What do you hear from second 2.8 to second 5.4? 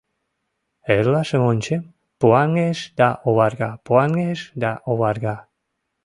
да оварга, пуаҥеш да оварга...